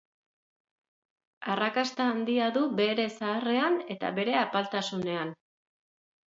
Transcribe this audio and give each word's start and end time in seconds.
Arrakasta 1.55 2.07
handia 2.13 2.47
du 2.55 2.63
bere 2.79 3.05
zaharrean 3.19 3.77
eta 3.97 4.11
bere 4.17 4.35
apaltasunean. 4.41 5.37